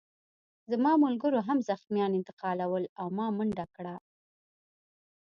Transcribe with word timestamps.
زما 0.71 0.91
ملګرو 1.05 1.39
هم 1.47 1.57
زخمیان 1.69 2.11
انتقالول 2.15 2.83
او 2.99 3.07
ما 3.17 3.27
منډه 3.37 3.65
کړه 3.75 3.95